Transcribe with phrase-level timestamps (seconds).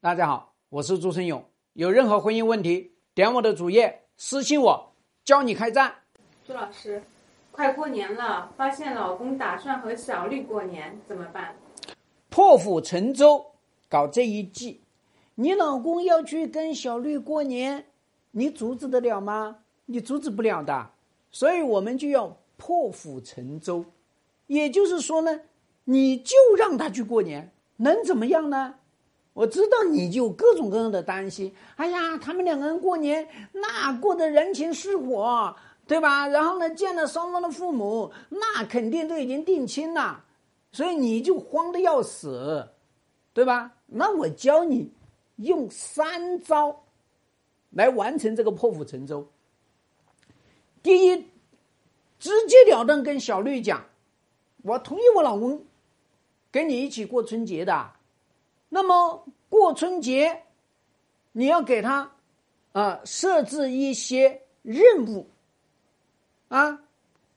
[0.00, 1.44] 大家好，我是朱生勇。
[1.72, 4.92] 有任何婚姻问题，点我的主页私信我，
[5.24, 5.92] 教你开战。
[6.46, 7.02] 朱老师，
[7.50, 11.52] 快过年了，发现老公打算和小绿过年，怎么办？
[12.28, 13.44] 破釜沉舟
[13.88, 14.80] 搞这一计，
[15.34, 17.84] 你老公要去跟小绿过年，
[18.30, 19.64] 你阻止得了吗？
[19.86, 20.90] 你阻止不了的。
[21.32, 23.84] 所以我们就要破釜沉舟，
[24.46, 25.40] 也就是说呢，
[25.82, 28.76] 你就让他去过年，能怎么样呢？
[29.38, 31.54] 我知道你就各种各样的担心。
[31.76, 35.54] 哎呀，他们两个人过年，那过得人情世火，
[35.86, 36.26] 对吧？
[36.26, 40.24] 然后呢，见了双方的父母，那肯定都已经定亲了，
[40.72, 42.68] 所以你就慌得要死，
[43.32, 43.70] 对吧？
[43.86, 44.90] 那我教你
[45.36, 46.82] 用三招
[47.70, 49.24] 来完成这个破釜沉舟。
[50.82, 51.16] 第一，
[52.18, 53.84] 直截了当跟小绿讲，
[54.64, 55.64] 我同意我老公
[56.50, 57.92] 跟你一起过春节的。
[58.68, 60.42] 那么过春节，
[61.32, 62.12] 你要给他
[62.72, 65.28] 啊设置一些任务
[66.48, 66.80] 啊，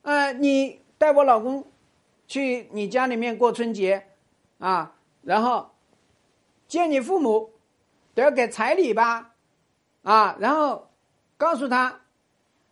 [0.02, 1.64] 呃，你带我老公
[2.28, 4.06] 去你家里面过春节
[4.58, 5.70] 啊，然后
[6.68, 7.50] 见你父母
[8.14, 9.34] 都要给彩礼吧
[10.02, 10.90] 啊，然后
[11.36, 12.00] 告诉他，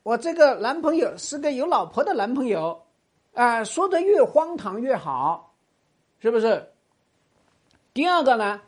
[0.03, 2.87] 我这个男朋友是个有老婆的男朋友
[3.35, 5.55] 啊，说的越荒唐越好，
[6.19, 6.73] 是不是？
[7.93, 8.63] 第二个呢，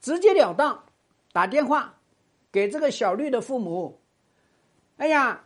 [0.00, 0.84] 直截了当
[1.32, 1.94] 打电话
[2.50, 4.00] 给这个小绿的父母。
[4.96, 5.44] 哎呀，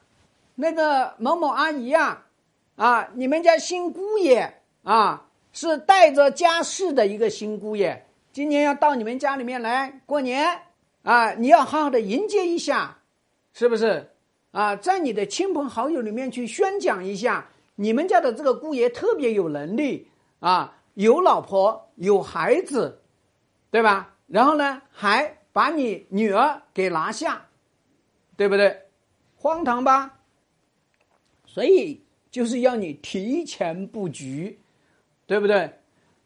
[0.55, 2.23] 那个某某阿姨呀，
[2.77, 10.63] 啊，你们家新姑爷啊，是带着家世的一个新姑爷，今年要到你们家里面来过年
[11.03, 12.99] 啊，你要好好的迎接一下，
[13.53, 14.09] 是不是？
[14.53, 20.09] 啊，在你的亲朋好友里面去宣讲一下，你们家的这个姑爷特别有能力
[20.41, 20.79] 啊。
[20.95, 23.01] 有老婆有孩子，
[23.71, 24.15] 对吧？
[24.27, 27.47] 然后呢，还把你女儿给拿下，
[28.37, 28.83] 对不对？
[29.37, 30.21] 荒唐吧？
[31.45, 34.59] 所以就是要你提前布局，
[35.27, 35.79] 对不对？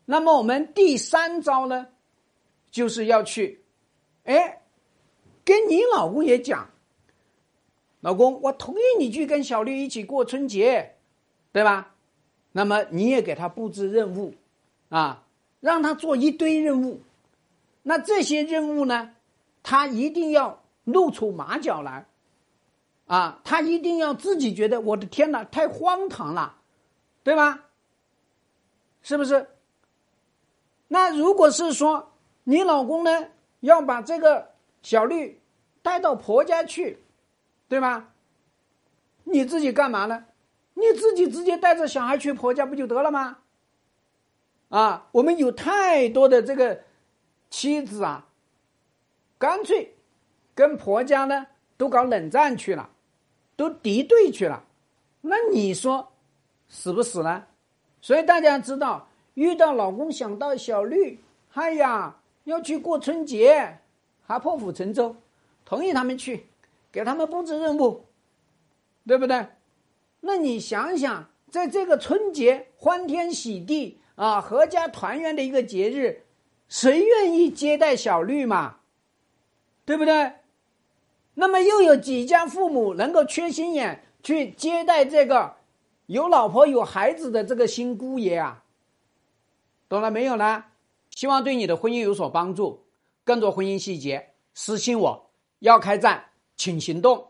[0.05, 1.89] 那么我们第三招呢，
[2.71, 3.65] 就是要去，
[4.25, 4.63] 哎，
[5.45, 6.69] 跟你老公也讲，
[8.01, 10.97] 老公，我同意你去跟小绿一起过春节，
[11.51, 11.95] 对吧？
[12.53, 14.35] 那么你也给他布置任务。
[14.89, 15.25] 啊，
[15.61, 17.01] 让他做一堆任务，
[17.83, 19.11] 那这些任务呢，
[19.63, 22.07] 他一定要露出马脚来，
[23.07, 26.57] 啊，他一定要自己觉得我的天哪，太荒唐了，
[27.23, 27.65] 对吧？
[29.03, 29.49] 是不是？
[30.89, 32.13] 那如果是说
[32.45, 33.29] 你老公呢，
[33.61, 34.51] 要把这个
[34.83, 35.41] 小绿
[35.83, 36.99] 带到婆家去，
[37.69, 38.13] 对吧？
[39.25, 40.25] 你自己干嘛呢？
[40.75, 43.39] 你自己直接带着小孩去婆家不就得了吗？
[44.69, 46.83] 啊，我们有太多的这个
[47.51, 48.27] 妻子啊，
[49.39, 49.95] 干脆
[50.55, 51.47] 跟婆家呢
[51.77, 52.91] 都搞冷战去了，
[53.55, 54.65] 都敌对去了，
[55.21, 56.13] 那你说
[56.69, 57.45] 死不死呢？
[58.01, 61.21] 所以大家知道，遇到老公想到小绿，
[61.55, 63.79] 哎呀，要去过春节，
[64.27, 65.15] 还破釜沉舟，
[65.65, 66.47] 同意他们去，
[66.91, 68.05] 给他们布置任务，
[69.07, 69.47] 对不对？
[70.21, 74.01] 那你想想，在这个春节欢天喜地。
[74.17, 76.25] 啊，阖家团圆的一个节日，
[76.69, 78.79] 谁愿意接待小绿嘛？
[79.85, 80.33] 对不对？
[81.35, 85.57] 那么又有几家父母能够缺心眼去接待这个
[86.07, 88.65] 有老婆有孩子的这个新姑爷啊？
[89.89, 90.65] 懂了没有呢？
[91.11, 92.85] 希望对你的婚姻有所帮助。
[93.23, 95.31] 更多婚姻细节，私信我。
[95.61, 96.25] 要开战，
[96.57, 97.29] 请行动。